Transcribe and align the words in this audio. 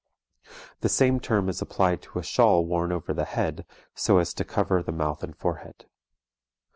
The 0.79 0.89
same 0.89 1.19
term 1.19 1.47
is 1.47 1.61
applied 1.61 2.01
to 2.01 2.17
a 2.17 2.23
shawl 2.23 2.65
worn 2.65 2.91
over 2.91 3.13
the 3.13 3.23
head, 3.23 3.67
so 3.93 4.17
as 4.17 4.33
to 4.33 4.43
cover 4.43 4.81
the 4.81 4.91
mouth 4.91 5.21
and 5.23 5.37
forehead. 5.37 5.85